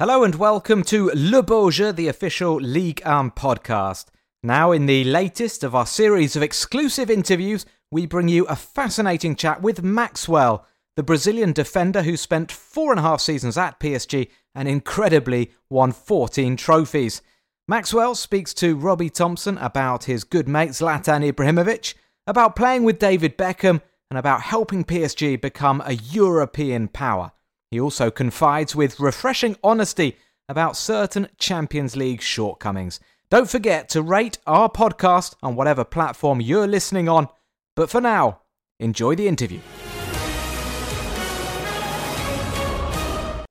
[0.00, 4.04] Hello and welcome to Le Jeu, the official League Arm podcast.
[4.44, 9.34] Now, in the latest of our series of exclusive interviews, we bring you a fascinating
[9.34, 10.64] chat with Maxwell,
[10.94, 15.90] the Brazilian defender who spent four and a half seasons at PSG and incredibly won
[15.90, 17.20] 14 trophies.
[17.66, 21.94] Maxwell speaks to Robbie Thomson about his good mate Zlatan Ibrahimovic,
[22.24, 27.32] about playing with David Beckham, and about helping PSG become a European power.
[27.70, 30.16] He also confides with refreshing honesty
[30.48, 32.98] about certain Champions League shortcomings.
[33.28, 37.28] Don't forget to rate our podcast on whatever platform you're listening on.
[37.76, 38.40] But for now,
[38.80, 39.60] enjoy the interview.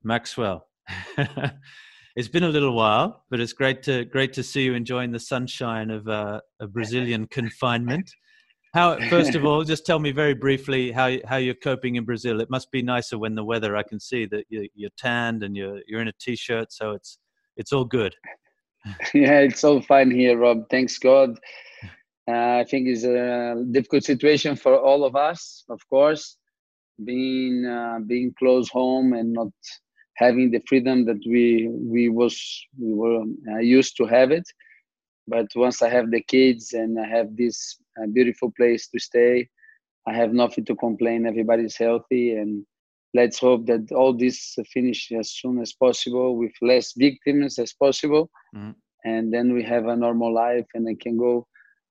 [0.03, 0.67] Maxwell.
[2.15, 5.19] it's been a little while, but it's great to great to see you enjoying the
[5.19, 8.09] sunshine of uh, a Brazilian confinement.
[8.77, 12.39] How first of all, just tell me very briefly how how you're coping in Brazil.
[12.41, 13.75] It must be nicer when the weather.
[13.75, 17.17] I can see that you're, you're tanned and you're you're in a t-shirt, so it's
[17.55, 18.15] it's all good.
[19.13, 20.59] Yeah, it's all fine here, Rob.
[20.69, 21.31] Thanks God.
[22.25, 26.37] Uh, I think it's a difficult situation for all of us, of course,
[27.03, 29.53] being uh, being close home and not
[30.15, 32.35] having the freedom that we we was
[32.79, 34.47] we were uh, used to have it.
[35.27, 39.49] But once I have the kids and I have this a beautiful place to stay.
[40.07, 41.25] I have nothing to complain.
[41.25, 42.65] Everybody's healthy, and
[43.13, 48.29] let's hope that all this finish as soon as possible with less victims as possible,
[48.55, 48.73] mm.
[49.03, 51.45] and then we have a normal life, and I can go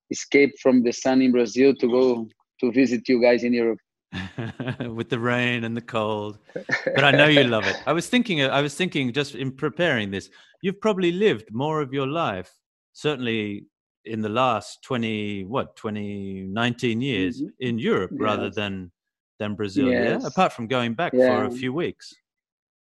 [0.09, 2.27] escape from the sun in Brazil to go
[2.61, 3.79] to visit you guys in Europe.
[4.95, 8.41] with the rain and the cold but i know you love it i was thinking
[8.41, 10.29] i was thinking just in preparing this
[10.61, 12.57] you've probably lived more of your life
[12.97, 13.63] certainly
[14.05, 17.49] in the last 20 what 20 19 years mm-hmm.
[17.59, 18.21] in europe yes.
[18.21, 18.91] rather than
[19.39, 20.21] than brazil yes.
[20.21, 21.27] yeah apart from going back yeah.
[21.27, 22.13] for a few weeks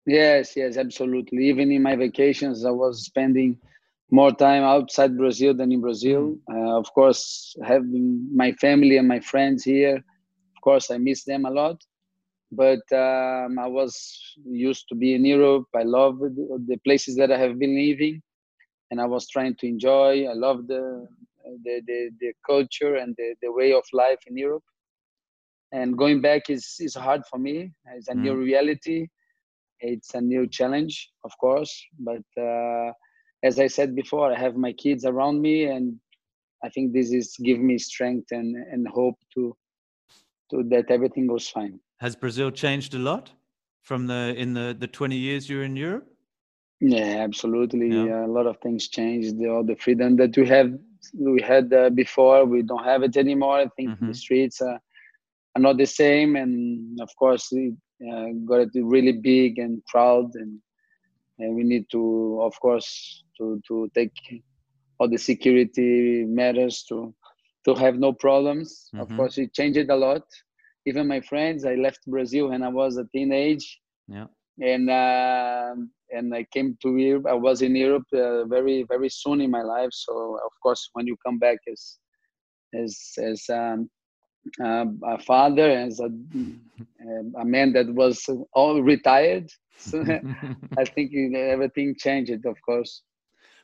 [0.06, 3.56] yes yes absolutely even in my vacations i was spending
[4.10, 6.38] more time outside brazil than in brazil mm.
[6.54, 11.44] uh, of course having my family and my friends here of course i miss them
[11.44, 11.78] a lot
[12.50, 13.92] but um, i was
[14.44, 16.18] used to be in europe i love
[16.70, 18.20] the places that i have been living
[18.90, 20.26] and I was trying to enjoy.
[20.26, 21.06] I love the
[21.64, 24.64] the the, the culture and the, the way of life in Europe.
[25.72, 27.72] And going back is is hard for me.
[27.94, 28.22] It's a mm.
[28.22, 29.06] new reality.
[29.80, 31.72] It's a new challenge, of course.
[31.98, 32.92] But uh,
[33.42, 35.96] as I said before, I have my kids around me, and
[36.62, 39.56] I think this is give me strength and and hope to
[40.50, 41.78] to that everything goes fine.
[42.00, 43.30] Has Brazil changed a lot
[43.82, 46.09] from the in the the 20 years you're in Europe?
[46.80, 47.88] Yeah, absolutely.
[47.88, 48.24] Yeah.
[48.24, 49.36] a lot of things changed.
[49.44, 50.72] All the freedom that we have,
[51.14, 53.58] we had uh, before, we don't have it anymore.
[53.58, 54.08] I think mm-hmm.
[54.08, 54.80] the streets are,
[55.54, 57.74] are not the same, and of course, we
[58.10, 60.58] uh, got it really big and crowd, and
[61.38, 64.16] and we need to, of course, to to take
[64.98, 67.14] all the security matters to
[67.66, 68.88] to have no problems.
[68.94, 69.02] Mm-hmm.
[69.02, 70.22] Of course, it changed a lot.
[70.86, 73.80] Even my friends, I left Brazil when I was a teenage.
[74.08, 74.28] Yeah
[74.60, 75.74] and uh,
[76.12, 77.26] and I came to Europe.
[77.28, 79.90] I was in Europe uh, very very soon in my life.
[79.92, 81.98] So of course, when you come back as
[82.74, 83.90] as as um,
[84.62, 86.10] uh, a father, as a
[87.38, 90.02] a man that was all retired, so
[90.78, 92.44] I think everything changed.
[92.44, 93.02] Of course.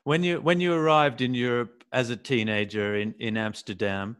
[0.04, 4.16] When you when you arrived in Europe as a teenager in in Amsterdam,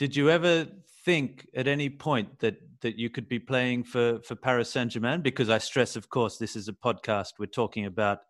[0.00, 0.66] did you ever
[1.04, 5.20] think at any point that that you could be playing for for Paris Saint Germain?
[5.20, 7.32] Because I stress, of course, this is a podcast.
[7.38, 8.20] We're talking about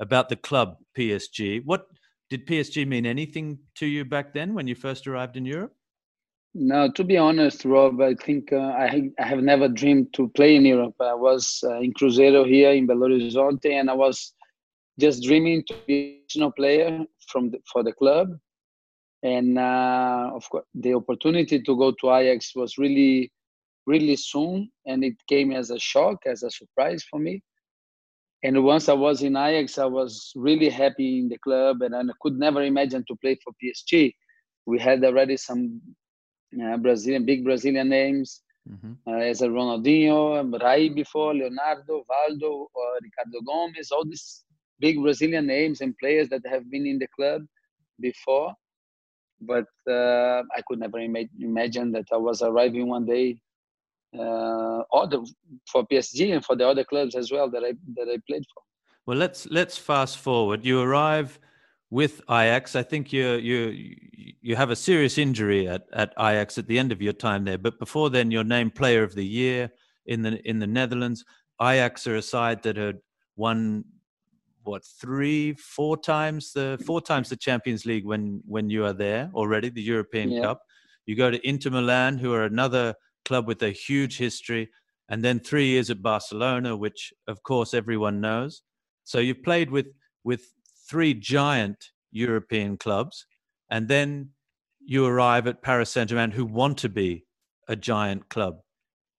[0.00, 1.62] about the club PSG.
[1.66, 1.82] What
[2.30, 5.74] did PSG mean anything to you back then when you first arrived in Europe?
[6.54, 10.56] No, to be honest, Rob, I think uh, I, I have never dreamed to play
[10.56, 10.94] in Europe.
[10.98, 14.32] I was uh, in Cruzeiro here in Belo Horizonte, and I was
[14.98, 18.28] just dreaming to be a national player from the, for the club.
[19.22, 23.32] And uh, of course, the opportunity to go to Ajax was really
[23.88, 27.42] really soon and it came as a shock as a surprise for me.
[28.44, 32.02] And once i was in ajax i was really happy in the club and i
[32.22, 34.14] could never imagine to play for psg
[34.64, 35.62] we had already some
[36.62, 38.92] uh, brazilian big brazilian names mm-hmm.
[39.08, 40.20] uh, as a ronaldinho
[40.62, 44.44] Rai before leonardo valdo or ricardo gomes all these
[44.78, 47.42] big brazilian names and players that have been in the club
[47.98, 48.54] before
[49.40, 53.38] but uh, i could never ima- imagine that i was arriving one day
[54.16, 55.22] uh, other
[55.70, 58.62] for PSG and for the other clubs as well that I that I played for.
[59.06, 60.64] Well, let's let's fast forward.
[60.64, 61.38] You arrive
[61.90, 62.76] with Ajax.
[62.76, 63.96] I think you you
[64.40, 67.58] you have a serious injury at, at Ajax at the end of your time there.
[67.58, 69.70] But before then, you're named Player of the Year
[70.06, 71.24] in the in the Netherlands.
[71.60, 73.00] Ajax are a side that had
[73.36, 73.84] won
[74.68, 79.30] what three, four times the four times the Champions League when when you are there
[79.34, 80.42] already, the European Yeah.
[80.42, 80.58] Cup.
[81.06, 82.94] You go to Inter Milan, who are another
[83.24, 84.70] club with a huge history,
[85.08, 88.62] and then three years at Barcelona, which of course everyone knows.
[89.04, 89.86] So you've played with
[90.24, 90.42] with
[90.90, 91.78] three giant
[92.10, 93.26] European clubs,
[93.70, 94.30] and then
[94.80, 97.24] you arrive at Paris Saint Germain, who want to be
[97.68, 98.54] a giant club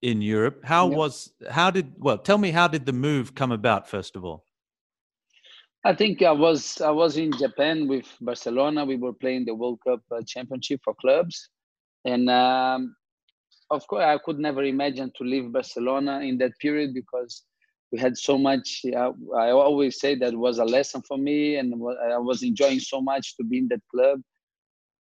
[0.02, 0.58] in Europe.
[0.64, 0.98] How Yeah.
[0.98, 4.46] was how did well tell me how did the move come about first of all?
[5.86, 8.86] I think I was I was in Japan with Barcelona.
[8.86, 11.50] We were playing the World Cup uh, Championship for clubs,
[12.06, 12.96] and um,
[13.72, 17.44] of course I could never imagine to leave Barcelona in that period because
[17.92, 18.84] we had so much.
[18.96, 21.74] Uh, I always say that was a lesson for me, and
[22.14, 24.22] I was enjoying so much to be in that club.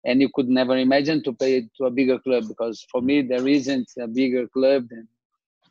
[0.05, 3.47] And you could never imagine to play to a bigger club because for me there
[3.47, 5.09] isn't a bigger club than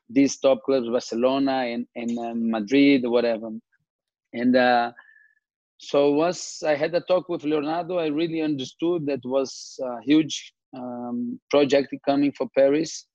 [0.09, 3.49] these top clubs, Barcelona and and uh, Madrid, whatever.
[4.33, 4.91] And uh,
[5.77, 10.53] so once I had a talk with Leonardo, I really understood that was a huge
[10.77, 13.07] um, project coming for Paris.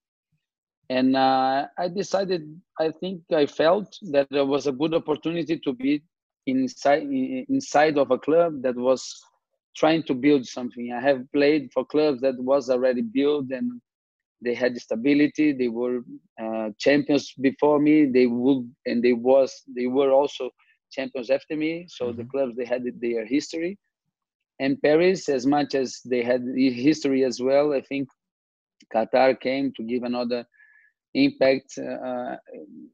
[0.88, 2.42] And uh, I decided,
[2.78, 6.02] I think I felt that there was a good opportunity to be
[6.46, 7.02] inside
[7.48, 9.02] inside of a club that was
[9.76, 10.92] trying to build something.
[10.92, 13.80] I have played for clubs that was already built and
[14.42, 15.52] they had stability.
[15.52, 16.00] They were
[16.40, 18.06] uh, champions before me.
[18.06, 20.50] They would and they was they were also
[20.90, 21.86] champions after me.
[21.88, 22.30] So the Mhm.
[22.30, 23.78] clubs they had their history,
[24.58, 28.08] and Paris, as much as they had history as well, I think
[28.94, 30.44] Qatar came to give another
[31.14, 32.36] impact uh,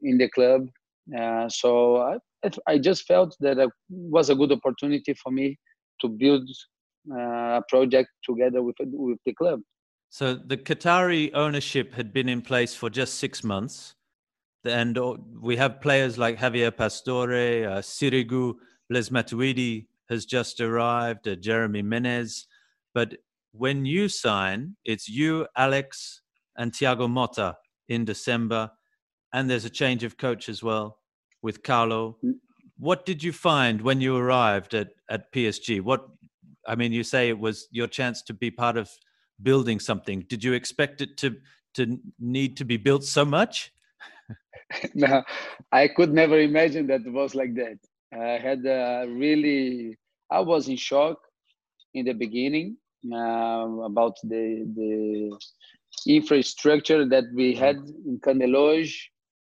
[0.03, 0.69] in the club.
[1.17, 2.17] Uh, so I,
[2.67, 5.59] I just felt that it was a good opportunity for me
[6.01, 6.49] to build
[7.11, 9.61] uh, a project together with with the club.
[10.11, 13.95] So the Qatari ownership had been in place for just six months,
[14.65, 18.55] and uh, we have players like Javier Pastore, uh, Sirigu,
[18.89, 22.45] Blaise Matuidi has just arrived, uh, Jeremy Menez.
[22.95, 23.17] But
[23.53, 26.23] when you sign, it's you, Alex,
[26.57, 27.57] and Thiago Motta
[27.89, 28.71] in December,
[29.33, 30.99] and there's a change of coach as well
[31.41, 32.19] with Carlo.
[32.25, 32.35] Mm.
[32.79, 35.81] What did you find when you arrived at, at PSG?
[35.81, 36.07] What
[36.67, 38.91] I mean, you say it was your chance to be part of
[39.43, 40.25] building something.
[40.29, 41.37] Did you expect it to
[41.75, 43.73] to need to be built so much?
[44.95, 45.23] no,
[45.71, 47.79] I could never imagine that it was like that.
[48.13, 49.97] I had uh, really,
[50.31, 51.19] I was in shock
[51.95, 52.77] in the beginning
[53.13, 55.39] uh, about the the
[56.07, 57.77] infrastructure that we had
[58.07, 58.95] in Camp des Loges.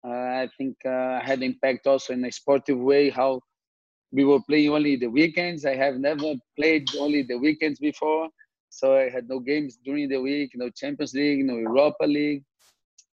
[0.05, 0.09] Uh,
[0.43, 3.41] I think uh, had impact also in a sportive way how
[4.11, 5.65] we were playing only the weekends.
[5.65, 8.27] I have never played only the weekends before,
[8.69, 12.43] so I had no games during the week, no Champions League, no Europa League.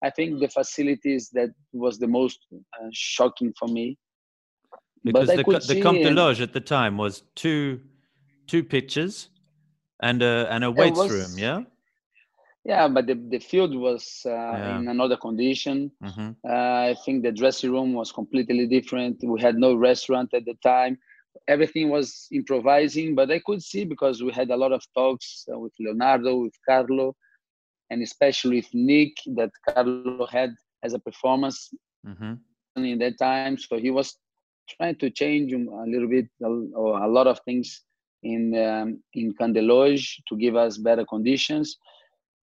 [0.03, 3.97] I think the facilities that was the most uh, shocking for me.
[5.03, 7.79] Because but the the Camp des Loges at the time was two
[8.47, 9.29] two pitches
[10.01, 11.37] and a and a weights was- room.
[11.37, 11.61] Yeah.
[12.65, 14.79] Yeah, but the, the field was uh, Yeah.
[14.79, 15.77] in another condition.
[16.01, 19.15] hmm Uh, I think the dressing room was completely different.
[19.33, 20.93] We had no restaurant at the time.
[21.55, 22.07] Everything was
[22.39, 26.31] improvising, but I could see because we had a lot of talks uh, with Leonardo,
[26.43, 27.07] with Carlo,
[27.89, 30.51] and especially with Nick that Carlo had
[30.83, 31.69] as a performance
[32.05, 32.33] hmm
[32.75, 33.57] in that time.
[33.57, 34.17] So he was
[34.69, 35.57] trying to change a
[35.87, 37.83] little bit a, or a lot of things
[38.23, 41.77] in um, in Camp des Loges to give us better conditions,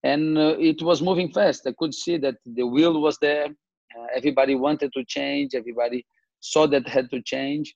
[0.02, 1.66] and uh, it was moving fast.
[1.66, 3.47] I could see that the will was there.
[3.47, 5.54] Uh, everybody wanted to change.
[5.54, 6.04] Everybody
[6.40, 7.75] saw that had to change,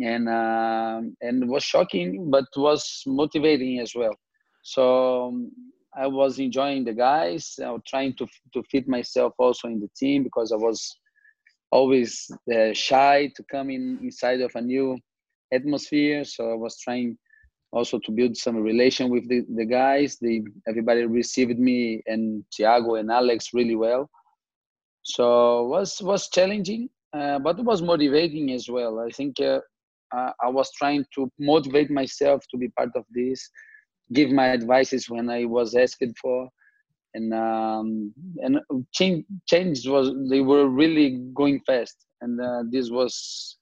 [0.00, 4.16] and um and it was shocking, but was motivating as well.
[4.62, 5.26] So.
[5.28, 5.50] um,
[5.96, 7.58] I was enjoying the guys.
[7.62, 10.96] I was trying to to fit myself also in the team because I was
[11.70, 14.98] always uh, shy to come in inside of a new
[15.52, 16.24] atmosphere.
[16.24, 17.16] So I was trying
[17.72, 20.18] also to build some relation with the, the guys.
[20.20, 24.08] They everybody received me and Thiago and Alex really well.
[25.02, 29.00] So was was challenging, uh, but it was motivating as well.
[29.00, 29.60] I think uh,
[30.12, 33.48] I was trying to motivate myself to be part of this,
[34.12, 36.48] give my advices when I was asked for
[37.14, 38.60] and um, and
[38.92, 43.58] change change was they were really going fast, and uh, this was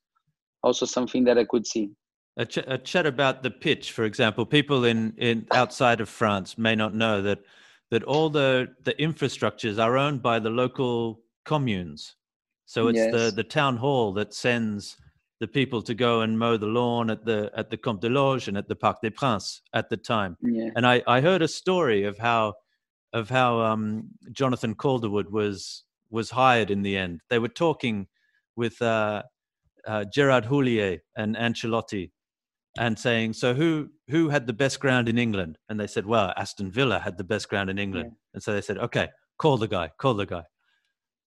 [0.62, 1.90] also something that I could see.
[2.37, 4.47] A, ch- a chat about the pitch, for example.
[4.47, 7.40] People in, in outside of France may not know that
[7.90, 12.16] that all the the infrastructures are owned by the local communes.
[12.66, 14.97] So it's the the town hall that sends
[15.40, 18.47] the people to go and mow the lawn at the at the Camp des Loges
[18.47, 20.37] and at the Parc des Princes at the time.
[20.42, 22.54] Yeah, And I, I heard a story of how
[23.12, 27.23] of how um, Jonathan Calderwood was was hired in the end.
[27.30, 28.06] They were talking
[28.54, 29.23] with uh,
[29.87, 32.11] uh, Gerard Houllier and Ancelotti
[32.78, 36.35] and saying, "So who who had the best ground in England?" And they said, "Well,
[36.37, 38.35] Aston Villa had the best ground in England." Yeah.
[38.35, 40.44] And so they said, "Okay, call the guy, call the guy."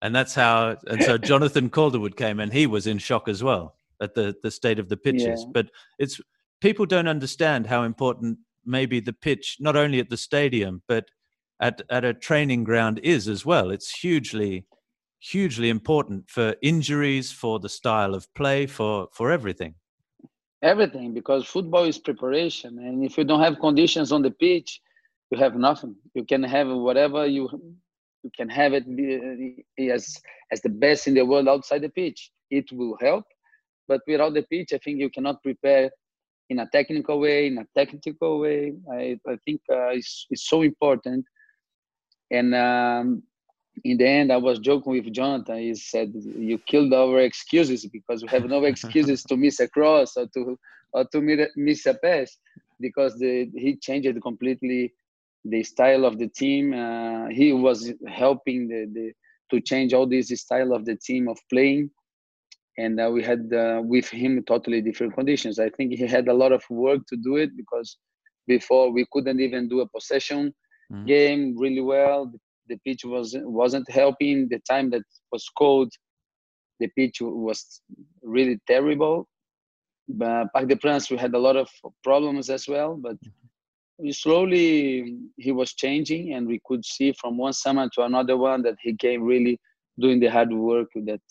[0.04, 0.78] And that's how.
[0.86, 4.52] And so Jonathan Calderwood came, and he was in shock as well at the the
[4.52, 5.42] state of the pitches.
[5.42, 5.52] Yeah.
[5.54, 6.20] But it's
[6.62, 11.06] people don't understand how important maybe the pitch, not only at the stadium, but
[11.60, 13.72] at at a training ground is as well.
[13.72, 14.66] It's hugely
[15.20, 19.76] hugely important for injuries, for the style of play, for for everything
[20.64, 24.82] everything because football is preparation and if you don't have conditions on the pitch
[25.30, 27.50] you have nothing you can have whatever you
[28.24, 30.18] you can have it be, as
[30.52, 33.26] as the best in the world outside the pitch it will help
[33.88, 35.90] but without the pitch i think you cannot prepare
[36.50, 40.62] in a technical way in a tactical way i, I think uh, it's, it's so
[40.62, 41.26] important
[42.32, 43.24] and um,
[43.84, 45.58] in the end, I was joking with Jonathan.
[45.58, 50.16] He said, "You killed our excuses because we have no excuses to miss a cross
[50.18, 50.58] or to
[50.94, 52.38] or to miss a pass
[52.80, 54.94] because the, he changed completely
[55.44, 56.74] the style of the team.
[56.74, 59.14] Uh, he was helping the, the
[59.50, 61.90] to change all this style of the team of playing,
[62.78, 65.60] and uh, we had uh, with him totally different conditions.
[65.60, 67.98] I think he had a lot of work to do it because
[68.48, 70.54] before we couldn't even do a possession
[70.92, 71.06] mm.
[71.08, 72.32] game really well
[72.68, 74.48] the pitch was wasn't helping.
[74.50, 75.92] The time that was cold,
[76.80, 77.82] the pitch was
[78.22, 79.28] really terrible.
[80.08, 81.70] But Parc des Princes, we had a lot of
[82.04, 83.00] problems as well.
[83.02, 83.18] But
[84.12, 88.76] slowly he was changing, and we could see from one summer to another one that
[88.82, 89.60] he came really
[90.00, 90.90] doing the hard work.
[90.96, 91.22] That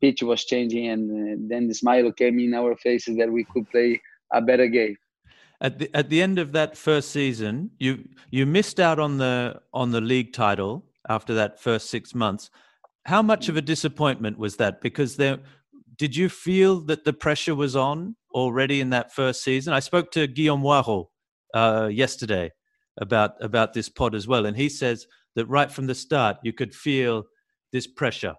[0.00, 3.68] pitch was changing, and uh, then the smile came in our faces that we could
[3.70, 4.00] play
[4.32, 4.96] a better game
[5.60, 9.60] at the at the end of that first season, you you missed out on the
[9.72, 12.50] on the league title after that first six months.
[13.06, 14.80] How much of a disappointment was that?
[14.80, 15.38] Because there,
[15.96, 19.72] did you feel that the pressure was on already in that first season?
[19.72, 21.06] I spoke to Guillaume Hoarau
[21.54, 22.52] uh, yesterday
[23.00, 26.52] about about this pod as well, and he says that right from the start you
[26.52, 27.24] could feel
[27.72, 28.34] this pressure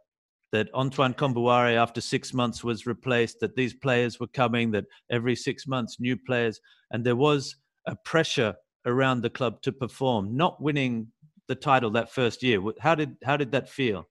[0.51, 5.35] that Antoine Kombouaré, after six months, was replaced, that these players were coming, that every
[5.35, 6.59] six months, new players,
[6.91, 11.07] and there was a pressure around the club to perform, not winning
[11.47, 12.61] the title that first year.
[12.79, 14.07] How did how did that feel?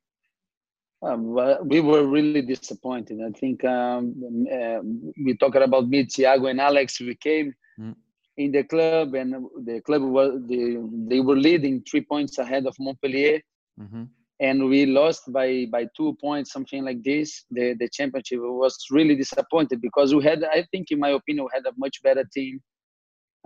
[1.02, 3.21] Um, well, we were really disappointed.
[3.23, 4.81] I think um, uh,
[5.25, 6.99] we talked about me, Thiago, and Alex.
[7.00, 7.95] We came mm.
[8.38, 10.76] in the club, and the club was they,
[11.11, 13.40] they were leading three points ahead of Montpellier.
[13.81, 14.05] Mm-hmm
[14.40, 17.45] and we lost by by two points something like this.
[17.50, 21.50] The the championship was really disappointed because we had i think in my opinion we
[21.55, 22.61] had a much better team.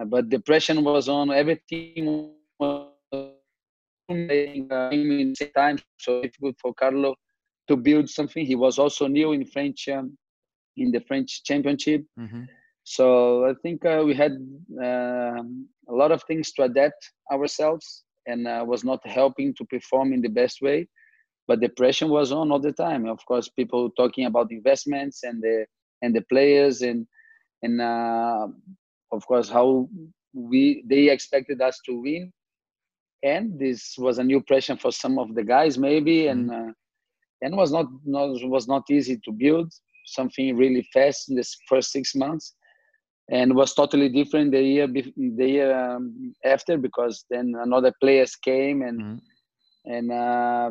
[0.00, 2.88] Uh, but depression was on everything was
[4.08, 4.26] in
[4.68, 7.14] the same time so difficult for carlo
[7.68, 8.44] to build something.
[8.44, 10.16] He was also new in french um,
[10.76, 12.04] in the french championship.
[12.18, 12.44] Mm-hmm.
[12.82, 14.32] so i think uh, we had
[14.82, 15.42] uh,
[15.92, 20.20] a lot of things to adapt ourselves and uh, was not helping to perform in
[20.20, 20.88] the best way.
[21.48, 23.06] But the pressure was on all the time.
[23.06, 25.66] Of course, people talking about investments and the
[26.02, 27.06] and the players and
[27.62, 28.46] and uh,
[29.12, 29.88] of course how
[30.32, 32.32] we they expected us to win,
[33.22, 36.68] and this was a new pressure for some of the guys maybe, and mm-hmm.
[36.68, 36.72] uh,
[37.42, 39.72] and was not, not was not easy to build
[40.06, 42.54] something really fast in the first six months
[43.30, 48.82] and was totally different the year the year um, after because then another players came
[48.82, 49.92] and mm-hmm.
[49.92, 50.70] and uh,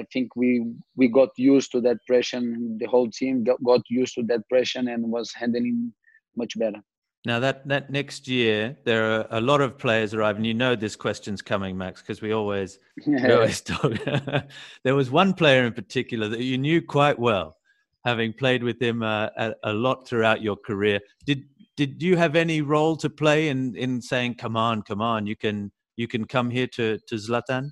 [0.00, 0.64] I think we
[0.96, 2.40] we got used to that pressure.
[2.40, 5.92] The whole team got, got used to that pressure and was handling
[6.36, 6.80] much better.
[7.26, 10.44] Now that that next year there are a lot of players arriving.
[10.44, 13.92] You know this question's coming, Max, because we always we always talk.
[14.84, 17.56] there was one player in particular that you knew quite well,
[18.04, 21.00] having played with him uh, a, a lot throughout your career.
[21.26, 21.42] Did
[21.76, 25.36] did you have any role to play in in saying, "Come on, come on, you
[25.36, 27.70] can you can come here to to Zlatan"?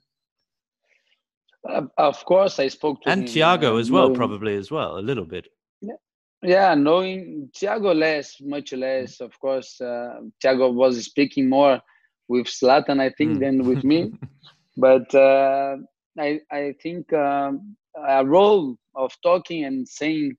[1.68, 4.98] Uh, of course, I spoke to and him, Thiago as well, knowing, probably as well,
[4.98, 5.48] a little bit.
[5.80, 5.94] Yeah,
[6.42, 9.20] yeah knowing Thiago less, much less.
[9.20, 11.80] Of course, uh, Thiago was speaking more
[12.28, 13.40] with Zlatan, I think, mm.
[13.40, 14.12] than with me.
[14.76, 15.76] but uh,
[16.18, 20.36] I I think um, a role of talking and saying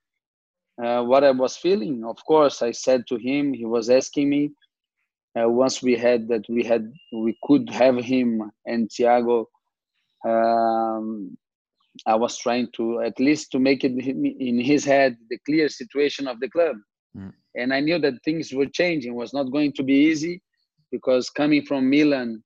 [0.83, 2.03] uh, what I was feeling.
[2.05, 4.51] Of course, I said to him, he was asking me.
[5.37, 9.45] Uh, once we had that, we had we could have him and Thiago.
[10.25, 11.37] Um,
[12.05, 16.27] I was trying to at least to make it in his head the clear situation
[16.27, 16.77] of the club,
[17.17, 17.33] mm.
[17.53, 19.11] and I knew that things were changing.
[19.11, 20.41] It was not going to be easy
[20.91, 22.41] because coming from Milan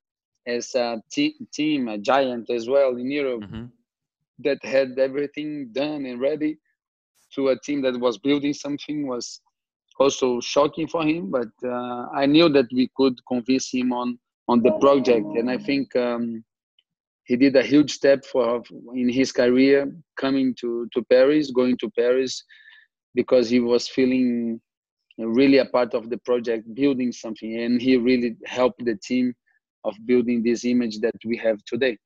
[0.47, 3.65] as a te- team, a giant as well in Europe, mm-hmm.
[4.39, 6.57] that had everything done and ready
[7.35, 9.41] to a team that was building something was
[9.99, 11.29] also shocking for him.
[11.29, 14.17] But uh, I knew that we could convince him on
[14.47, 16.43] on the project, and I think um,
[17.25, 18.63] he did a huge step for
[18.95, 22.43] in his career coming to to Paris, going to Paris,
[23.13, 24.59] because he was feeling
[25.19, 29.33] really a part of the project, building something, and he really helped the team
[29.83, 31.97] of building this image that we have today.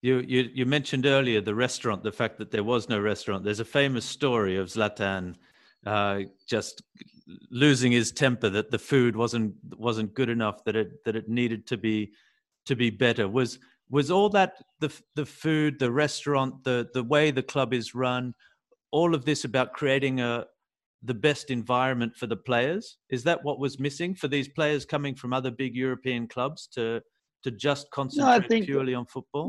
[0.00, 3.44] You, you, you mentioned earlier the restaurant, the fact that there was no restaurant.
[3.44, 5.34] There's a famous story of Zlatan
[5.86, 6.82] uh, just
[7.50, 11.66] losing his temper that the food wasn't wasn't good enough, that it that it needed
[11.68, 12.12] to be
[12.66, 13.28] to be better.
[13.28, 13.58] Was
[13.90, 18.34] was all that the the food, the restaurant, the the way the club is run,
[18.90, 20.46] all of this about creating a
[21.02, 22.98] the best environment for the players?
[23.08, 27.00] Is that what was missing for these players coming from other big European clubs to
[27.44, 29.48] to just concentrate no, think, purely on football?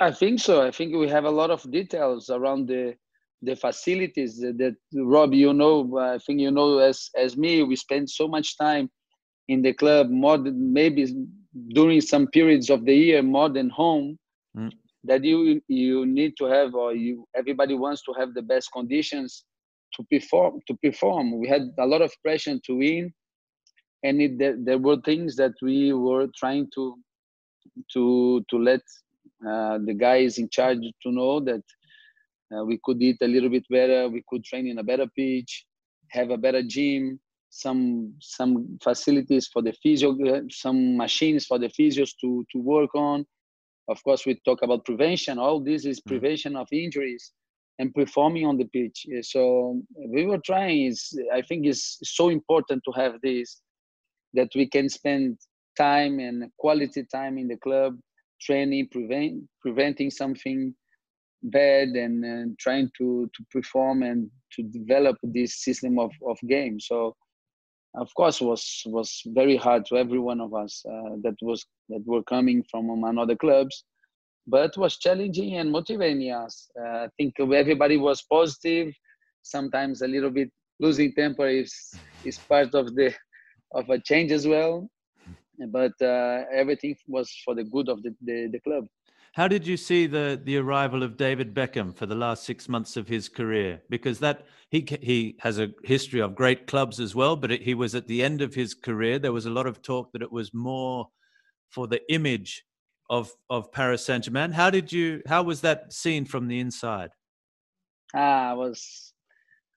[0.00, 0.66] I think so.
[0.66, 2.94] I think we have a lot of details around the
[3.44, 7.76] the facilities that, that Rob, you know, I think you know as as me, we
[7.76, 8.90] spend so much time
[9.48, 11.06] in the club more than maybe
[11.74, 14.18] during some periods of the year more than home.
[14.56, 14.72] Mm.
[15.04, 19.44] That you you need to have or you everybody wants to have the best conditions
[19.94, 23.12] to perform to perform we had a lot of pressure to win
[24.04, 26.96] and it, there, there were things that we were trying to
[27.92, 28.80] to to let
[29.48, 31.62] uh, the guys in charge to know that
[32.54, 35.64] uh, we could eat a little bit better we could train in a better pitch
[36.08, 37.18] have a better gym
[37.50, 40.16] some some facilities for the physio
[40.50, 43.26] some machines for the physios to to work on
[43.88, 46.06] of course we talk about prevention all this is mm.
[46.06, 47.32] prevention of injuries
[47.78, 49.06] and performing on the pitch.
[49.22, 50.86] So we were trying.
[50.86, 53.60] Is I think it's so important to have this
[54.34, 55.38] that we can spend
[55.76, 57.98] time and quality time in the club,
[58.44, 60.74] training, prevent preventing something
[61.42, 66.80] bad, and, and trying to to perform and to develop this system of of game.
[66.80, 67.16] So
[67.94, 72.02] of course was was very hard to every one of us uh, that was that
[72.06, 73.84] were coming from another clubs
[74.46, 76.68] but was challenging and motivating us.
[76.78, 78.92] Uh, I think everybody was positive.
[79.42, 81.74] Sometimes a little bit losing temper is
[82.24, 83.14] is part of the
[83.74, 84.88] of a change as well.
[85.70, 88.86] But uh, everything was for the good of the, the, the club.
[89.34, 92.98] How did you see the the arrival of David Beckham for the last six months
[92.98, 93.80] of his career?
[93.88, 97.72] Because that he he has a history of great clubs as well, but it, he
[97.72, 99.18] was at the end of his career.
[99.18, 101.08] There was a lot of talk that it was more
[101.70, 102.64] for the image
[103.08, 104.52] of of Paris Saint Germain.
[104.52, 105.22] How did you?
[105.26, 107.10] How was that seen from the inside?
[108.14, 109.14] Ah, was.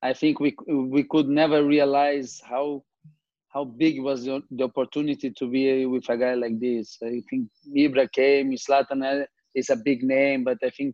[0.02, 2.84] I think we we could never realize how
[3.56, 6.98] how big was the, the opportunity to be with a guy like this.
[7.02, 10.94] I think Ibra came, Zlatan uh, is a big name, but I think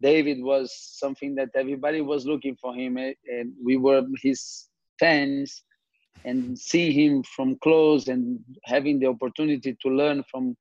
[0.00, 4.68] David was something that everybody was looking for him, eh, and we were his
[5.00, 5.62] fans.
[6.24, 10.54] And seeing him from close and having the opportunity to learn from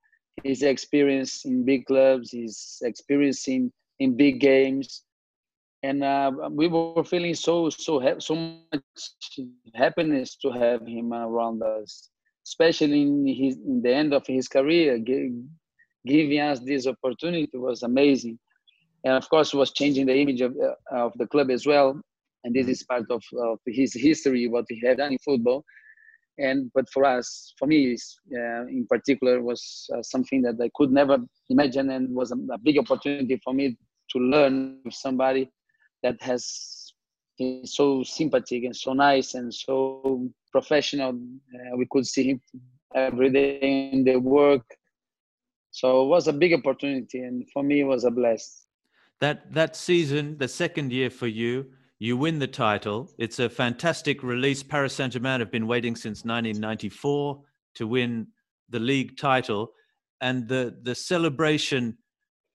[0.43, 5.03] his experience in big clubs, his experience in, in big games,
[5.83, 9.39] and uh, we were feeling so so so much
[9.75, 12.09] happiness to have him around us,
[12.45, 15.41] especially in his in the end of his career, G-
[16.05, 18.37] giving us this opportunity was amazing,
[19.05, 21.99] and of course was changing the image of uh, of the club as well.
[22.45, 25.65] And this is part of, of his history, what he had done in football.
[26.37, 27.97] And but for us for me
[28.33, 31.17] uh, in particular was uh, something that i could never
[31.49, 33.75] imagine and was a, a, big opportunity for me
[34.11, 35.49] to learn with somebody
[36.03, 36.93] that has
[37.37, 42.41] been so sympathetic and so nice and so professional uh, we could see him
[42.95, 43.59] every day
[43.93, 44.65] in the work
[45.71, 48.67] so it was a big opportunity and for me it was a blast
[49.19, 51.65] that that season the second year for you
[51.99, 53.11] you win the title.
[53.17, 54.63] It's a fantastic release.
[54.63, 57.41] Paris Saint Germain have been waiting since 1994
[57.75, 58.27] to win
[58.69, 59.73] the league title,
[60.21, 61.97] and the the celebration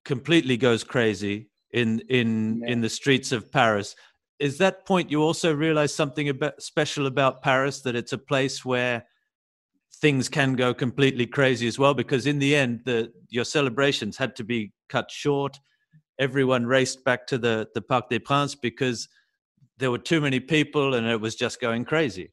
[0.05, 2.73] completely goes crazy in in yeah.
[2.73, 3.95] in the streets of Paris.
[4.39, 8.65] Is that point you also realize something about, special about Paris that it's a place
[8.65, 9.05] where
[10.01, 11.95] things can go completely crazy as well?
[11.95, 15.59] Because in the end, the your celebrations had to be cut short.
[16.19, 19.09] Everyone raced back to the the Parc des Princes because
[19.79, 22.33] there were too many people and it was just going crazy.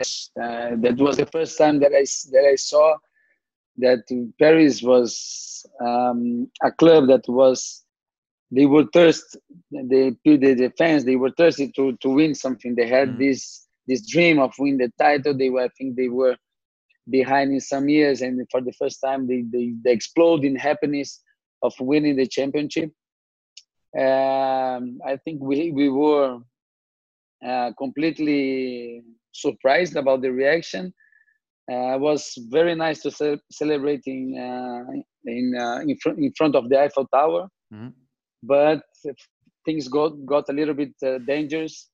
[0.00, 2.96] Yes, uh, that was the first time that I that I saw
[3.78, 4.04] that
[4.38, 7.84] Paris was um, a club that was
[8.50, 9.40] they were thirsty.
[9.70, 12.74] The, the the fans they were thirsty to to win something.
[12.74, 13.18] They had mm.
[13.18, 15.34] this this dream of win the title.
[15.36, 16.36] They were I think they were
[17.10, 21.22] behind in some years, and for the first time they they, they explode in happiness
[21.62, 22.90] of winning the championship
[23.98, 26.40] Um, I think we we were
[27.46, 30.92] uh, completely surprised about the reaction.
[31.70, 34.84] Uh, it was very nice to ce- celebrating uh,
[35.24, 37.88] in uh, in, fr- in front of the Eiffel Tower, mm-hmm.
[38.42, 38.82] but
[39.64, 41.88] things got got a little bit uh, dangerous,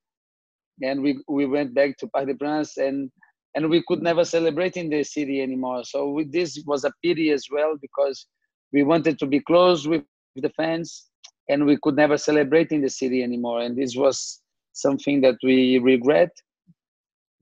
[0.82, 3.10] and we we went back to Parc des Princes and
[3.54, 5.82] and we could never celebrate in the city anymore.
[5.84, 8.26] So we, this was a pity as well because
[8.72, 10.04] we wanted to be close with
[10.36, 11.06] the fans
[11.48, 13.62] and we could never celebrate in the city anymore.
[13.62, 14.40] And this was
[14.72, 16.30] something that we regret.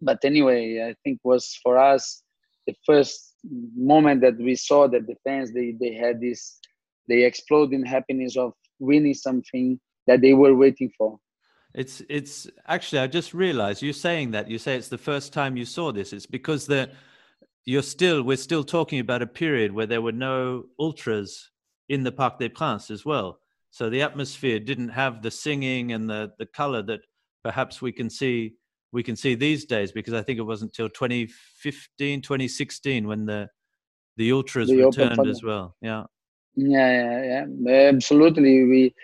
[0.01, 2.23] But anyway, I think was for us
[2.67, 3.35] the first
[3.77, 6.61] moment that we saw that the fans they, they had this
[7.09, 11.19] they explode in happiness of winning something that they were waiting for.
[11.75, 15.57] It's it's actually I just realized you're saying that you say it's the first time
[15.57, 16.13] you saw this.
[16.13, 16.93] It's because that
[17.65, 21.51] you're still we're still talking about a period where there were no ultras
[21.89, 23.39] in the Parc des Princes as well.
[23.71, 27.01] So the atmosphere didn't have the singing and the the color that
[27.45, 28.55] perhaps we can see
[28.93, 33.49] we can see these days because I think it wasn't until 2015 2016 when the
[34.17, 35.77] the ultras the returned as well.
[35.81, 36.05] Yeah.
[36.57, 37.89] Yeah, yeah, yeah.
[37.95, 38.65] Absolutely.
[38.65, 38.95] We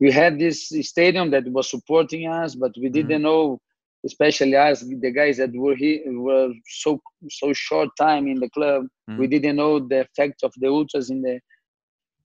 [0.00, 3.22] we had this stadium that was supporting us, but we didn't mm-hmm.
[3.22, 3.60] know,
[4.04, 7.00] especially us, the guys that were here were so
[7.30, 8.86] so short time in the club.
[9.08, 9.20] Mm-hmm.
[9.20, 11.38] We didn't know the effect of the ultras in the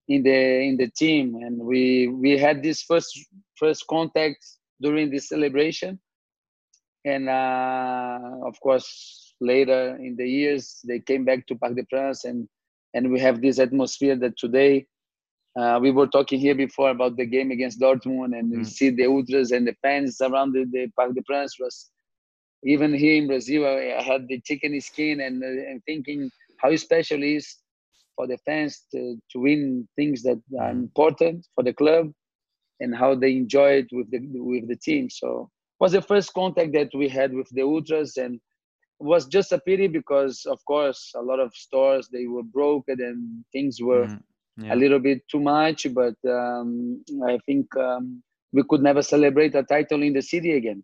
[0.08, 3.12] in the in the team, and we we had this first
[3.56, 4.44] first contact
[4.82, 6.00] during this celebration,
[7.14, 8.90] and uh, of course
[9.40, 12.48] later in the years they came back to Parc des Princes and
[12.94, 14.86] and we have this atmosphere that today
[15.58, 18.58] uh, we were talking here before about the game against Dortmund, and mm.
[18.58, 21.58] we see the ultras and the fans around the, the Parc des Princes.
[21.60, 21.90] Was
[22.64, 27.24] even here in Brazil, I had the chicken skin and, uh, and thinking how special
[27.24, 27.56] it is
[28.16, 30.84] for the fans to, to win things that are mm.
[30.84, 32.12] important for the club,
[32.80, 35.10] and how they enjoy it with the with the team.
[35.10, 38.40] So was the first contact that we had with the ultras, and
[39.00, 43.46] was just a pity because, of course, a lot of stores they were broken and
[43.52, 44.08] things were.
[44.08, 44.22] Mm
[44.58, 44.74] yeah.
[44.74, 49.64] a little bit too much, but um, I think um, we could never celebrate a
[49.64, 50.84] title in the city again.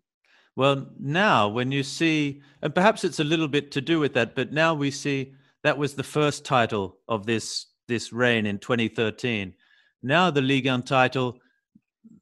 [0.56, 4.34] Well, now when you see, and perhaps it's a little bit to do with that,
[4.34, 9.52] but now we see that was the first title of this this reign in 2013.
[10.02, 11.38] Now the Ligue 1 title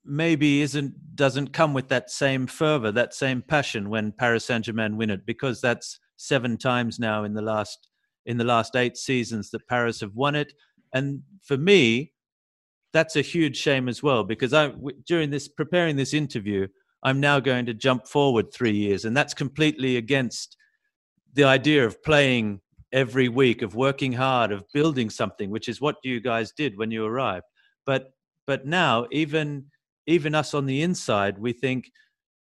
[0.04, 4.96] maybe isn't doesn't come with that same fervor, that same passion when Paris Saint Germain
[4.96, 7.88] win it, because that's seven times now in the last
[8.26, 10.52] in the last eight seasons that Paris have won it.
[10.94, 12.12] And for me,
[12.92, 14.72] that's a huge shame as well because I
[15.06, 16.68] during this preparing this interview,
[17.02, 20.56] I'm now going to jump forward three years, and that's completely against
[21.34, 22.60] the idea of playing
[22.92, 26.90] every week, of working hard, of building something, which is what you guys did when
[26.90, 27.46] you arrived.
[27.86, 28.12] But
[28.46, 29.66] but now, even
[30.06, 31.90] even us on the inside, we think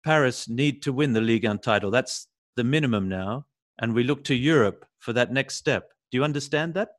[0.04, 1.92] Paris need to win the Ligue 1 title.
[1.92, 3.46] That's the minimum now,
[3.80, 5.92] and we look to Europe for that next step.
[6.12, 6.90] Do you understand that?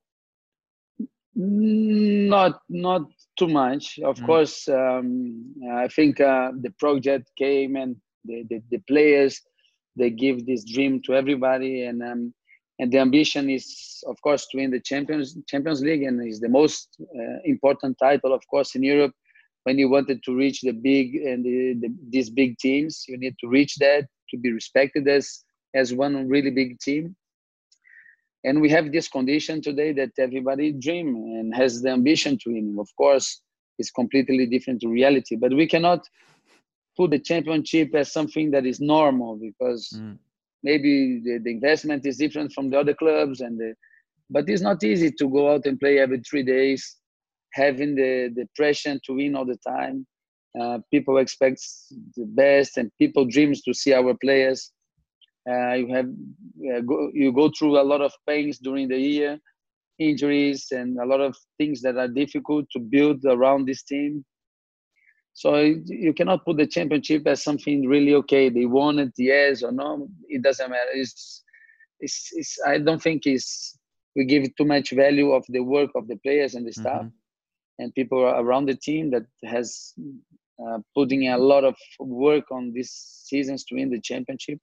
[1.34, 3.02] Not not
[3.38, 3.98] too much.
[4.00, 4.26] Of mm.
[4.26, 9.40] course, um, I think uh, the project came and the, the, the, players
[9.96, 12.34] they give this dream to everybody, and um,
[12.80, 16.48] and the ambition is of course to win the Champions Champions League, and is the
[16.48, 19.12] most uh, important title, of course, in Europe.
[19.68, 23.36] When you wanted to reach the big and the, the, these big teams, you need
[23.42, 27.04] to reach that to be respected as as one really big team
[28.44, 32.76] and we have this condition today that everybody dream and has the ambition to win
[32.78, 33.40] of course
[33.78, 36.00] it's completely different to reality but we cannot
[36.96, 40.16] put the championship as something that is normal because mm.
[40.62, 43.74] maybe the, the, investment is different from the other clubs and the,
[44.30, 46.96] but it's not easy to go out and play every three days
[47.52, 50.06] having the, pressure to win all the time
[50.60, 51.60] uh, people expect
[52.16, 54.72] the best and people dreams to see our players
[55.48, 59.38] uh, you have uh, go, you go through a lot of pains during the year,
[59.98, 64.24] injuries, and a lot of things that are difficult to build around this team.
[65.32, 68.50] So you cannot put the championship as something really okay.
[68.50, 70.08] They won it, yes or no.
[70.28, 70.90] It doesn't matter.
[70.92, 71.44] It's,
[72.00, 73.78] it's, it's I don't think it's
[74.16, 77.17] we give too much value of the work of the players and the staff mm-hmm.
[77.78, 79.94] And people around the team that has
[80.64, 82.90] uh, putting a lot of work on these
[83.24, 84.58] seasons to win the championship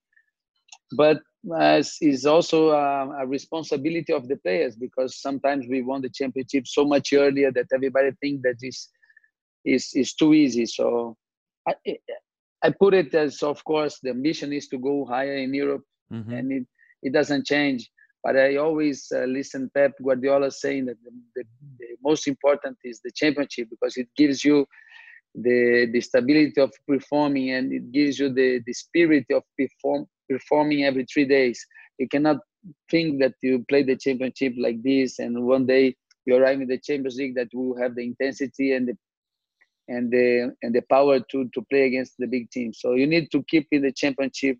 [0.91, 1.21] but
[1.53, 6.67] uh, is also uh, a responsibility of the players because sometimes we won the championship
[6.67, 8.89] so much earlier that everybody think that is
[9.63, 10.65] is is too easy.
[10.65, 11.15] So
[11.67, 11.75] I
[12.63, 16.31] I put it as of course the ambition is to go higher in Europe, mm-hmm.
[16.31, 16.67] and it
[17.03, 17.89] it doesn't change.
[18.25, 21.43] But I always uh, listen Pep Guardiola saying that the, the,
[21.77, 24.65] the most important is the championship because it gives you
[25.35, 30.85] the the stability of performing and it gives you the the spirit of perform performing
[30.85, 31.63] every three days.
[31.99, 32.37] You cannot
[32.89, 36.79] think that you play the championship like this and one day you arrive in the
[36.79, 38.95] champions league that will have the intensity and the
[39.87, 43.29] and the and the power to to play against the big teams so you need
[43.31, 44.57] to keep in the championship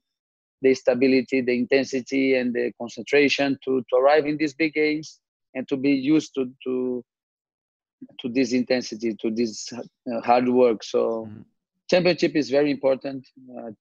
[0.62, 5.20] the stability the intensity and the concentration to to arrive in these big games
[5.54, 7.04] and to be used to to
[8.20, 10.84] to this intensity, to this uh, hard work.
[10.84, 11.42] So, mm-hmm.
[11.90, 13.28] championship is very important.
[13.58, 13.72] Uh,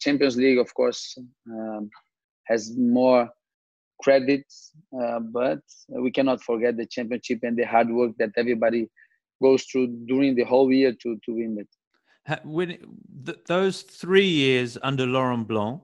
[0.00, 1.16] Champions League, of course,
[1.50, 1.90] um,
[2.44, 3.28] has more
[4.02, 8.88] credits, uh, but we cannot forget the championship and the hard work that everybody
[9.42, 11.68] goes through during the whole year to to win it.
[12.44, 12.76] When
[13.24, 15.80] th- those three years under Laurent Blanc,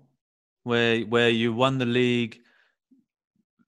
[0.64, 2.40] where where you won the league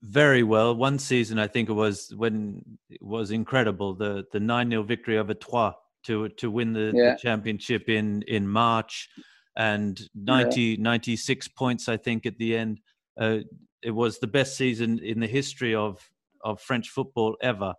[0.05, 0.75] very well.
[0.75, 5.19] One season, I think it was when it was incredible the the nine 0 victory
[5.19, 7.13] over Troyes to to win the, yeah.
[7.13, 9.09] the, championship in in March,
[9.57, 10.77] and 90, yeah.
[10.79, 12.81] 96 points I think at the end.
[13.19, 13.39] Uh,
[13.83, 16.11] it was the best season in the history of
[16.43, 17.75] of French football ever,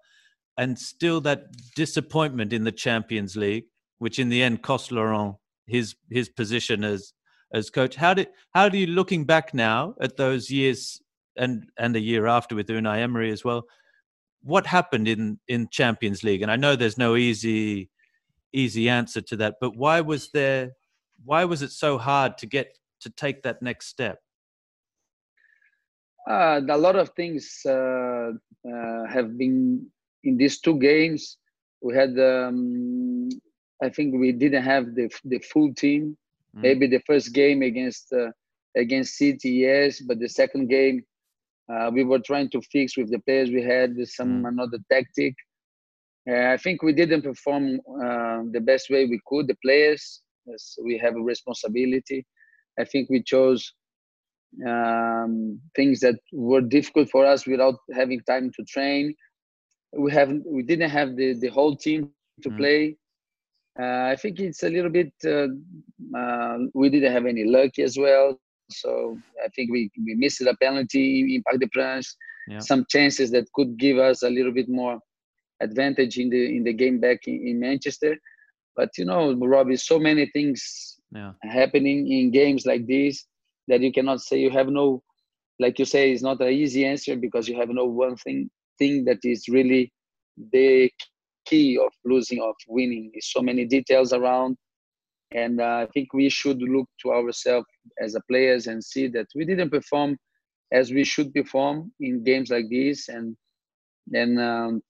[0.57, 3.65] and still that disappointment in the Champions League,
[3.99, 5.35] which in the end cost Laurent
[5.67, 7.13] his his position as
[7.53, 7.95] as coach.
[7.95, 11.01] How did how do you looking back now at those years
[11.37, 13.65] and and a year after with Unai Emery as well.
[14.43, 16.41] What happened in in Champions League?
[16.41, 17.89] And I know there's no easy
[18.53, 20.71] easy answer to that, but why was there
[21.23, 24.19] why was it so hard to get to take that next step?
[26.29, 28.31] Uh, a lot of things uh,
[28.67, 29.85] uh, have been
[30.23, 31.37] in these two games.
[31.81, 33.14] We had, um,
[33.83, 36.17] I think, we didn't have the the full team.
[36.55, 36.61] Mm.
[36.61, 38.31] Maybe the first game against uh,
[38.75, 41.03] against City, yes, but the second game
[41.71, 44.47] uh, we were trying to fix with the players we had some mm.
[44.47, 45.33] another tactic.
[46.29, 49.47] Uh, I think we didn't perform uh, the best way we could.
[49.47, 52.25] The players, yes, we have a responsibility.
[52.79, 53.73] I think we chose
[54.67, 59.13] um, things that were difficult for us without having time to train.
[59.97, 62.11] We haven't, we didn't have the the whole team
[62.41, 62.57] to mm.
[62.57, 62.97] play.
[63.79, 65.13] Uh, I think it's a little bit.
[65.25, 65.47] Uh,
[66.17, 68.39] uh, we didn't have any luck as well.
[68.69, 72.15] So I think we, we missed a penalty in Parc des Princes,
[72.47, 72.59] yeah.
[72.59, 74.99] some chances that could give us a little bit more
[75.61, 78.17] advantage in the in the game back in, in Manchester.
[78.75, 81.33] But you know, Robbie, so many things yeah.
[81.43, 83.25] happening in games like this
[83.67, 85.01] that you cannot say you have no,
[85.59, 89.05] like you say, it's not an easy answer because you have no one thing thing
[89.05, 89.91] that is really
[90.51, 90.91] the
[91.45, 93.11] key of losing of winning.
[93.13, 94.57] There's so many details around
[95.31, 97.67] and uh, I think we should look to ourselves
[98.01, 100.17] as a players and see that we didn't perform
[100.71, 103.35] as we should perform in games like this, and
[104.07, 104.81] then um,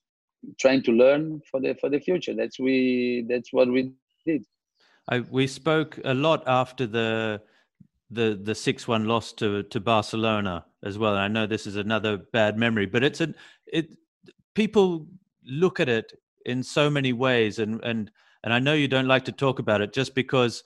[0.59, 2.33] trying to learn for the for the future.
[2.33, 3.93] That's we that's what we
[4.25, 4.45] did.
[5.09, 7.41] I, we spoke a lot after the
[8.09, 11.13] the the six one loss to to Barcelona as well.
[11.15, 13.33] And I know this is another bad memory, but it's a
[13.67, 13.97] it
[14.53, 15.07] people
[15.43, 16.13] look at it
[16.45, 18.11] in so many ways, and and
[18.43, 20.63] and I know you don't like to talk about it just because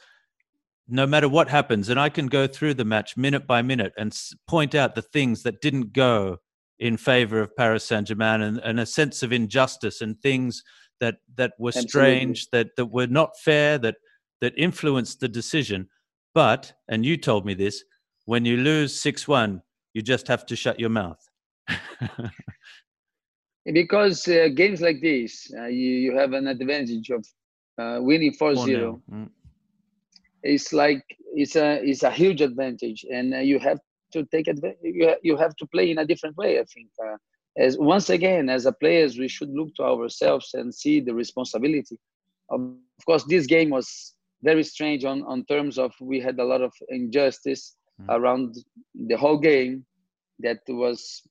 [0.87, 4.15] no matter what happens, and I can go through the match minute by minute and
[4.47, 6.37] point out the things that didn't go
[6.79, 10.63] in favor of Paris Saint Germain and, and, a sense of injustice and things
[10.99, 11.89] that, that were Absolutely.
[11.89, 13.95] strange, that, that were not fair, that,
[14.41, 15.89] that influenced the decision.
[16.33, 17.83] But, and you told me this,
[18.25, 19.61] when you lose 6 1,
[19.93, 21.19] you just have to shut your mouth.
[23.73, 27.25] because uh, games like this, uh, you, you have an advantage of
[27.79, 29.29] uh, winning 4-0 mm.
[30.43, 31.03] it's like
[31.34, 33.79] it's a it's a huge advantage and uh, you have
[34.12, 37.15] to take advantage you, you have to play in a different way i think uh,
[37.58, 41.97] as once again as a players we should look to ourselves and see the responsibility
[42.49, 46.43] of, of course this game was very strange on on terms of we had a
[46.43, 48.05] lot of injustice mm.
[48.10, 48.55] around
[49.08, 49.86] the whole game
[50.39, 51.21] that was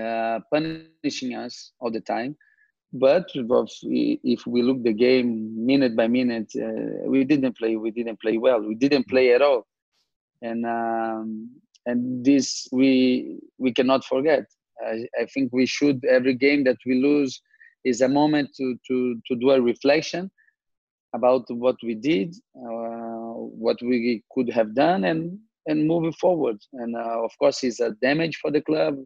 [0.00, 2.36] uh, punishing us all the time
[2.92, 7.76] but if we look the game minute by minute, uh, we didn't play.
[7.76, 8.60] We didn't play well.
[8.60, 9.66] We didn't play at all,
[10.42, 11.50] and um,
[11.86, 14.44] and this we we cannot forget.
[14.86, 17.40] I, I, think we should every game that we lose
[17.84, 20.30] is a moment to to to do a reflection
[21.14, 23.32] about what we did, uh,
[23.64, 26.58] what we could have done, and and moving forward.
[26.74, 28.98] And uh, of course, it's a damage for the club.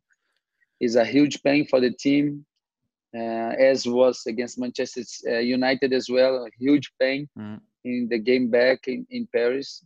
[0.80, 2.44] It's a huge pain for the team
[3.16, 6.44] uh, as was against Manchester uh, United as well.
[6.44, 7.60] A huge pain mm.
[7.84, 9.82] in the game back in, in Paris.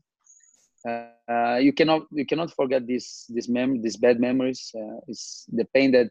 [0.88, 4.72] Uh, you cannot you cannot forget this this mem these bad memories.
[5.08, 6.08] it's the pain that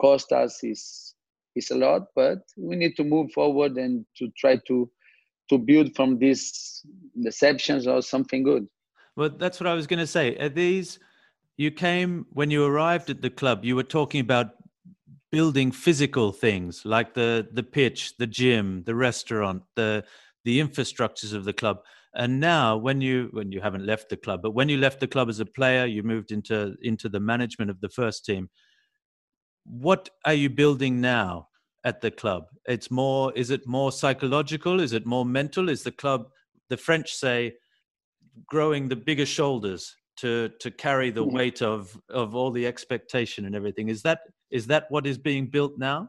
[0.00, 1.14] cost us is
[1.56, 4.88] is a lot, but we need to move forward and to try to
[5.50, 6.82] to build from these
[7.20, 8.66] deceptions or something good.
[9.16, 10.36] Well, that's what I was going to say.
[10.38, 10.98] Are these
[11.56, 13.64] you came when you arrived at the club?
[13.64, 14.52] You were talking about
[15.30, 20.04] building physical things like the the pitch, the gym, the restaurant, the
[20.44, 21.78] the infrastructures of the club.
[22.14, 25.08] And now, when you when you haven't left the club, but when you left the
[25.08, 28.50] club as a player, you moved into into the management of the first team.
[29.64, 31.48] What are you building now
[31.84, 32.44] at the club?
[32.66, 33.32] It's more.
[33.34, 34.80] Is it more psychological?
[34.80, 35.68] Is it more mental?
[35.68, 36.28] Is the club?
[36.68, 37.54] The French say
[38.46, 41.32] growing the bigger shoulders to to carry the mm.
[41.32, 44.20] weight of of all the expectation and everything is that
[44.50, 46.08] is that what is being built now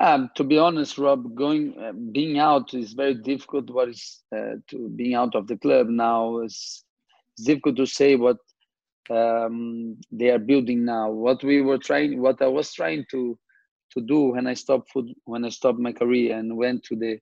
[0.00, 4.54] um, to be honest rob going uh, being out is very difficult what is uh,
[4.68, 6.84] to being out of the club now is
[7.34, 8.38] it's difficult to say what
[9.10, 13.38] um, they are building now what we were trying what i was trying to
[13.92, 17.18] to do when i stopped food when i stopped my career and went to the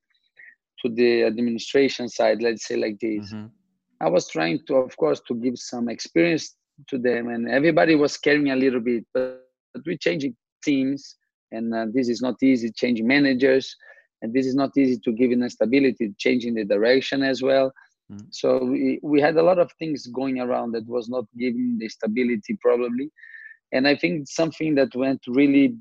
[0.80, 3.46] to the administration side let's say like this mm-hmm.
[4.00, 6.56] I was trying to of course to give some experience
[6.88, 9.40] to them and everybody was caring a little bit but,
[9.74, 10.34] but we're changing
[10.64, 11.16] teams
[11.52, 13.74] and uh, this is not easy changing managers
[14.22, 17.72] and this is not easy to give in a stability changing the direction as well
[18.12, 18.26] mm.
[18.30, 21.88] so we, we had a lot of things going around that was not giving the
[21.88, 23.10] stability probably
[23.72, 25.74] and i think something that went really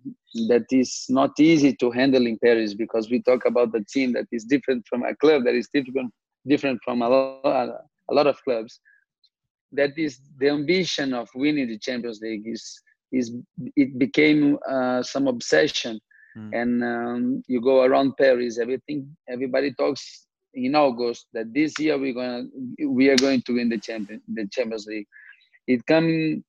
[0.48, 4.28] that is not easy to handle in paris because we talk about the team that
[4.32, 6.12] is different from a club that is different
[6.48, 8.80] different from a lot, a lot of clubs
[9.72, 13.34] that is the ambition of winning the champions league is is
[13.76, 16.00] it became uh, some obsession.
[16.38, 16.62] Mm.
[16.62, 22.14] and um, you go around paris everything everybody talks in august that this year we're
[22.14, 22.44] gonna
[23.00, 25.08] we are going to win the champion the champions league.
[25.68, 26.44] It come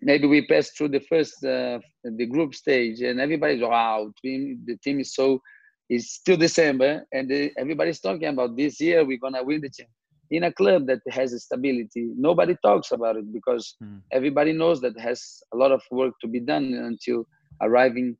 [0.00, 4.76] maybe we passed through the first uh, the group stage and everybody's wow team, the
[4.78, 5.40] team is so
[5.88, 10.03] it's still december and the, everybody's talking about this year we're gonna win the champion
[10.36, 14.00] in a club that has stability nobody talks about it because mm.
[14.18, 15.20] everybody knows that has
[15.54, 17.24] a lot of work to be done until
[17.60, 18.16] arriving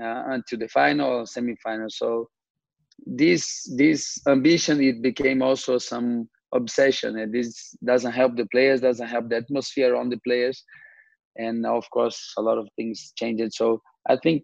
[0.00, 1.88] uh, until the final or semi-final.
[1.90, 2.28] So
[3.06, 7.18] this this ambition it became also some obsession.
[7.18, 10.62] And this doesn't help the players doesn't help the atmosphere on the players.
[11.36, 13.52] And of course a lot of things changed.
[13.54, 14.42] So i think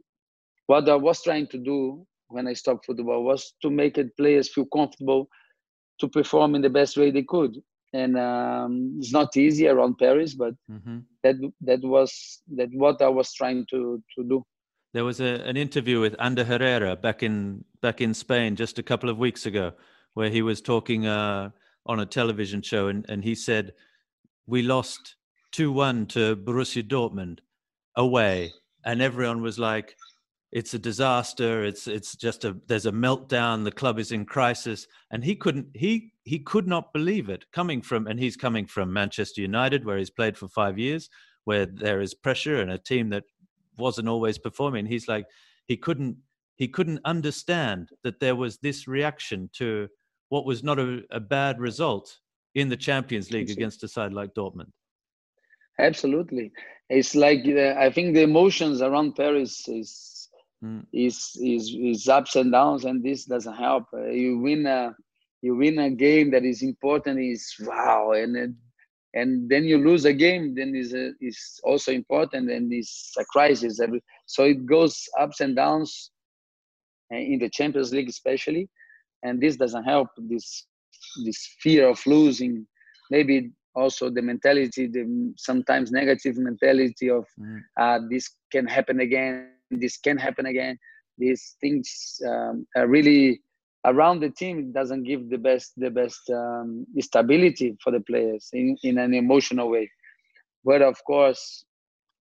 [0.66, 4.52] what i was trying to do when i stopped football was to make it players
[4.52, 5.28] feel comfortable
[5.98, 7.56] to perform in the best way they could
[7.92, 10.98] and um, it's not easy around paris but mm-hmm.
[11.22, 14.44] that that was that what i was trying to to do
[14.94, 18.82] there was a, an interview with ander herrera back in back in spain just a
[18.82, 19.72] couple of weeks ago
[20.14, 21.50] where he was talking uh,
[21.86, 23.72] on a television show and, and he said
[24.46, 25.16] we lost
[25.54, 27.38] 2-1 to borussia dortmund
[27.96, 28.52] away
[28.84, 29.96] and everyone was like
[30.50, 34.86] it's a disaster it's it's just a there's a meltdown the club is in crisis.
[35.10, 38.92] And he couldn't he he could not believe it coming from and he's coming from
[38.92, 41.10] manchester united where he's played for 5 years
[41.44, 43.24] where there is pressure and a team that
[43.78, 44.86] wasn't always performing.
[44.86, 45.26] He's like
[45.66, 46.16] he couldn't
[46.56, 49.88] he couldn't understand that there was this reaction to
[50.28, 52.18] what was not a, a bad result
[52.54, 54.72] in the champions league against a side like dortmund.
[55.78, 56.52] Absolutely.
[56.90, 60.17] It's like uh, i think the emotions around paris is
[60.64, 60.84] mm.
[60.92, 63.84] is, is is ups and downs, and this doesn't help.
[63.92, 64.94] Uh, you win a
[65.42, 68.54] you win a game that is important is wow, and
[69.14, 73.80] and then you lose a game, then is is also important, and it's a crisis.
[73.80, 76.10] Every so it goes ups and downs
[77.12, 78.68] uh, in the Champions League, especially,
[79.22, 80.08] and this doesn't help.
[80.18, 80.66] This
[81.24, 82.66] this fear of losing,
[83.10, 87.60] maybe also the mentality, the sometimes negative mentality of mm.
[87.80, 90.78] uh, this can happen again this can happen again.
[91.18, 93.40] These things um, are really
[93.84, 98.76] around the team doesn't give the best the best um, stability for the players in,
[98.82, 99.90] in an emotional way.
[100.64, 101.64] But of course,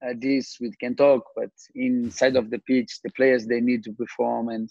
[0.05, 1.23] uh, this we can talk.
[1.35, 4.69] But inside of the pitch, the players they need to perform, and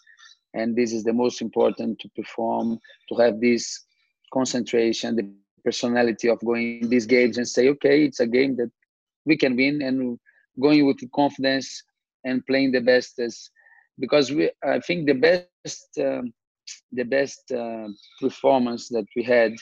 [0.55, 3.85] and this is the most important to perform to have this
[4.33, 5.31] concentration, the
[5.64, 8.70] personality of going these games and say, okay, it's a game that
[9.24, 10.18] we can win, and
[10.61, 11.83] going with confidence
[12.27, 13.51] and playing the best as
[13.99, 16.33] because we I think the best um,
[16.93, 17.89] the best uh,
[18.20, 19.53] performance that we had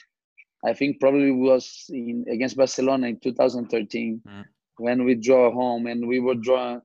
[0.64, 4.44] I think probably was in against Barcelona in 2013 mm.
[4.78, 6.80] when we draw home and we were drawing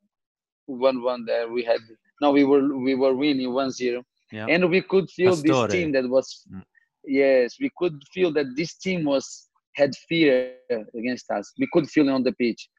[0.66, 1.82] one one there we had
[2.22, 4.46] no we were we were winning 1-0 yeah.
[4.48, 5.68] and we could feel Pastore.
[5.68, 6.62] this team that was mm.
[7.06, 10.54] yes we could feel that this team was had fear
[10.96, 12.70] against us we could feel it on the pitch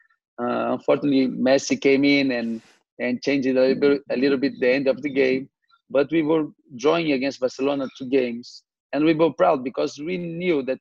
[0.41, 2.63] uh, unfortunately Messi came in and
[3.01, 5.49] and changed a little, bit, a little bit the end of the game.
[5.91, 6.47] but we were
[6.77, 10.79] drawing against Barcelona two games, and we were proud because we knew that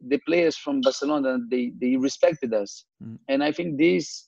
[0.00, 3.18] the players from Barcelona they they respected us, mm.
[3.28, 4.26] and I think this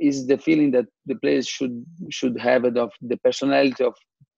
[0.00, 3.94] is the feeling that the players should should have it of the personality of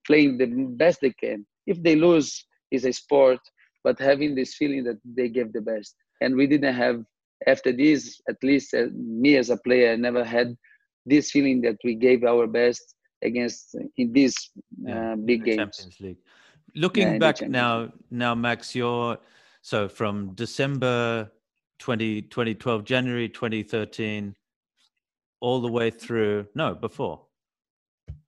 [0.06, 0.48] playing the
[0.82, 1.46] best they can.
[1.66, 2.30] If they lose,
[2.70, 3.40] is a sport,
[3.84, 6.98] but having this feeling that they gave the best, and we didn't have
[7.46, 8.20] after this.
[8.28, 10.56] At least uh, me as a player, I never had
[11.06, 14.50] this feeling that we gave our best against in these
[14.82, 15.56] yeah, uh, big games.
[15.56, 16.18] Champions League.
[16.76, 19.18] Looking yeah, back now, now Max, you're
[19.62, 21.30] so from December
[21.78, 24.34] 20, 2012, January 2013,
[25.40, 27.26] all the way through, no, before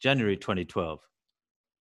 [0.01, 1.01] January 2012,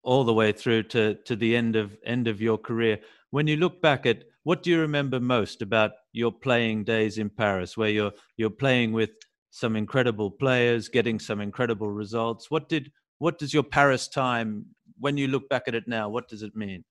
[0.03, 2.99] all the way through to, to the end of end of your career.
[3.31, 7.31] When you look back at what do you remember most about your playing days in
[7.31, 9.11] Paris, where you're you're playing with
[9.55, 12.51] some incredible players, getting some incredible results?
[12.51, 14.67] What did what does your Paris time,
[14.99, 16.83] when you look back at it now, what does it mean?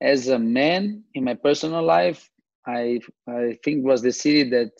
[0.00, 2.30] As a man in my personal life,
[2.66, 4.72] I I think was the city that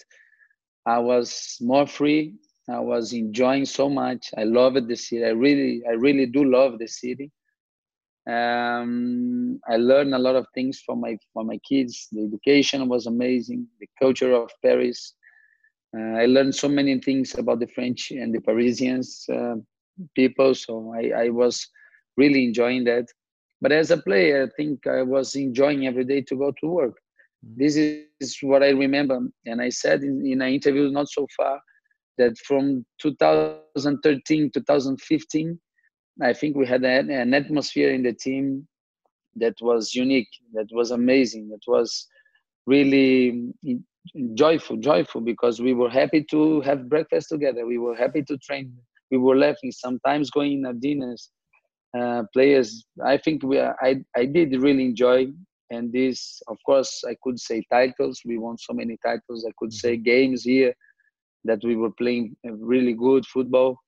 [0.86, 2.36] I was more free.
[2.70, 4.30] I was enjoying so much.
[4.38, 5.24] I loved the city.
[5.26, 7.30] I really, I really do love the city.
[8.26, 12.09] Um, I learned a lot of things from my from my kids.
[12.12, 13.66] The education was amazing.
[13.78, 15.16] The culture of Paris.
[15.97, 19.55] Uh, I learned so many things about the French and the Parisians uh,
[20.14, 20.55] people.
[20.55, 21.66] So I, I was
[22.16, 23.07] really enjoying that.
[23.61, 26.97] But as a player, I think I was enjoying every day to go to work.
[27.44, 27.62] Mm-hmm.
[27.62, 27.76] This
[28.20, 29.20] is what I remember.
[29.47, 31.61] And I said in, in an interview not so far
[32.18, 35.59] that from 2013, 2015,
[36.22, 38.66] I think we had an, an atmosphere in the team
[39.36, 42.07] that was unique, that was amazing, that was
[42.66, 43.53] really
[44.34, 47.66] joyful, joyful because we were happy to have breakfast together.
[47.66, 48.72] We were happy to train.
[49.11, 51.30] We were laughing sometimes going at dinners.
[51.96, 55.26] Uh, players i think we i i did really enjoy
[55.70, 58.20] and this of course i could say titles.
[58.26, 59.46] We won so many titles.
[59.48, 60.02] I could say mm-hmm.
[60.02, 60.74] games here
[61.44, 63.78] that we were playing really good football.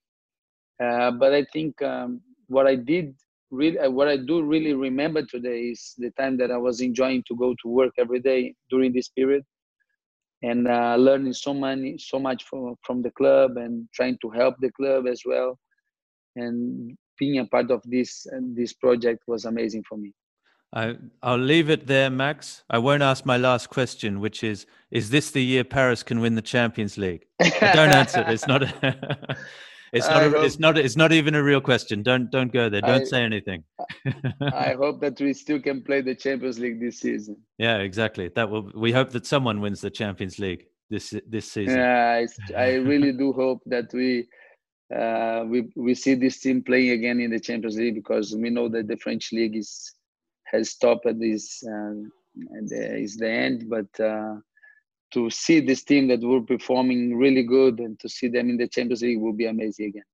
[0.82, 3.14] Uh, but i think um, what i did
[3.50, 7.22] really uh, what i do really remember today is the time that i was enjoying
[7.26, 9.42] to go to work every day during this period
[10.42, 14.54] and uh, learning so many so much from from the club and trying to help
[14.60, 15.58] the club as well
[16.36, 20.12] and being a part of this this project was amazing for me
[20.72, 22.62] I, I'll leave it there, Max.
[22.68, 26.34] I won't ask my last question, which is: Is this the year Paris can win
[26.34, 27.24] the Champions League?
[27.40, 28.22] Don't answer.
[28.28, 28.62] It's not.
[28.64, 29.36] A,
[29.92, 30.22] it's not.
[30.22, 30.78] A, it's not.
[30.78, 32.02] It's not even a real question.
[32.02, 32.30] Don't.
[32.30, 32.80] Don't go there.
[32.80, 33.64] Don't I, say anything.
[34.40, 37.36] I hope that we still can play the Champions League this season.
[37.58, 38.30] Yeah, exactly.
[38.34, 38.70] That will.
[38.74, 41.78] We hope that someone wins the Champions League this this season.
[41.78, 42.24] Yeah,
[42.54, 44.28] I, I really do hope that we.
[44.94, 48.70] Uh, we we see this team playing again in the Champions League because we know
[48.70, 49.94] that the French league is
[50.46, 52.10] has stopped at this um,
[52.52, 53.68] and is the end.
[53.68, 54.36] But uh,
[55.12, 58.68] to see this team that were performing really good and to see them in the
[58.68, 60.04] Champions League will be amazing again.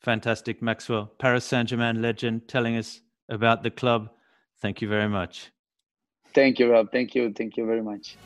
[0.00, 1.12] Fantastic, Maxwell.
[1.18, 4.10] Paris Saint Germain legend telling us about the club.
[4.60, 5.50] Thank you very much.
[6.34, 6.92] Thank you, Rob.
[6.92, 7.32] Thank you.
[7.32, 8.16] Thank you very much.